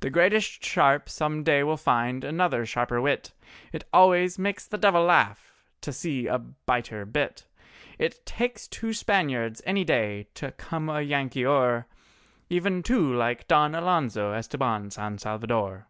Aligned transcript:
The 0.00 0.10
greatest 0.10 0.62
sharp 0.62 1.08
some 1.08 1.42
day 1.44 1.62
will 1.62 1.78
find 1.78 2.24
another 2.24 2.66
sharper 2.66 3.00
wit, 3.00 3.32
It 3.72 3.84
always 3.90 4.38
makes 4.38 4.66
the 4.66 4.76
devil 4.76 5.02
laugh 5.02 5.54
to 5.80 5.94
see 5.94 6.26
a 6.26 6.38
biter 6.38 7.06
bit; 7.06 7.46
It 7.98 8.26
takes 8.26 8.68
two 8.68 8.92
Spaniards 8.92 9.62
any 9.64 9.82
day 9.82 10.28
to 10.34 10.52
come 10.52 10.90
a 10.90 11.00
Yankee 11.00 11.46
o'er: 11.46 11.86
Even 12.50 12.82
two 12.82 13.14
like 13.14 13.48
Don 13.48 13.74
Alonzo 13.74 14.34
Estabán 14.34 14.92
San 14.92 15.16
Salvador. 15.16 15.86